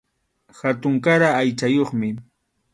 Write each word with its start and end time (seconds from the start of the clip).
Hatunkaray 0.59 1.33
aychayuqmi. 1.41 2.09